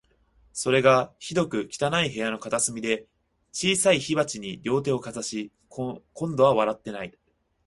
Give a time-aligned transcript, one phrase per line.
[0.51, 3.05] それが、ひどく汚い部屋の片隅で、
[3.51, 5.95] 小さい火鉢に両手をかざし、今
[6.35, 7.15] 度は笑っていない